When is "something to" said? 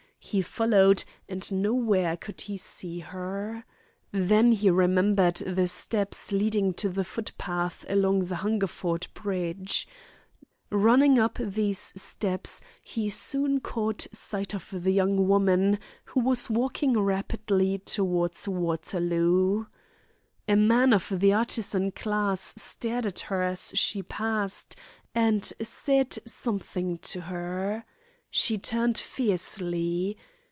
26.27-27.21